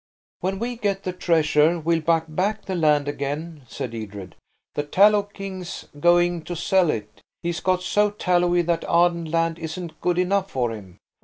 [0.39, 4.35] "When we get the treasure we'll buy back the land again," said Edred.
[4.73, 7.21] "The Tallow King's going to sell it.
[7.43, 10.97] He's got so tallowy that Arden land isn't good enough for him.